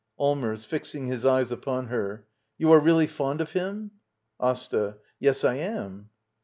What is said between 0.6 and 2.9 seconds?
[Fixing his eyes upon her.] You are,